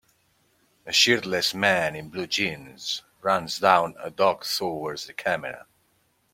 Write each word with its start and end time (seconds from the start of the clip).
A 0.87 0.91
shirtless 0.91 1.53
man 1.53 1.95
in 1.95 2.09
blue 2.09 2.25
jeans 2.25 3.03
runs 3.21 3.59
down 3.59 3.93
a 3.99 4.09
dock 4.09 4.43
towards 4.47 5.05
the 5.05 5.13
camera. 5.13 5.67